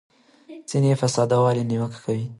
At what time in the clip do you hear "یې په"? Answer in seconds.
0.91-1.07